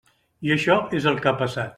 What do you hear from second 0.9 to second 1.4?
és el que ha